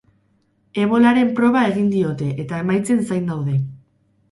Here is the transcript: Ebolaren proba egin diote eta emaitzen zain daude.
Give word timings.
Ebolaren 0.85 1.29
proba 1.41 1.61
egin 1.73 1.93
diote 1.97 2.31
eta 2.47 2.65
emaitzen 2.65 3.07
zain 3.13 3.31
daude. 3.35 3.63